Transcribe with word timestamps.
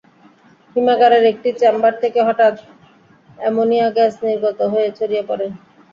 হিমাগারের 0.75 1.23
একটি 1.31 1.49
চেম্বার 1.59 1.93
থেকে 2.03 2.19
হঠাৎ 2.27 2.55
অ্যামোনিয়া 3.39 3.87
গ্যাস 3.95 4.13
নির্গত 4.25 4.59
হয়ে 4.73 4.89
ছড়িয়ে 4.97 5.23
পড়ে। 5.29 5.47